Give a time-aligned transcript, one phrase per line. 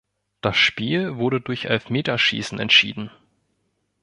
[0.41, 3.11] Das Spiel wurde durch Elfmeterschießen entschieden.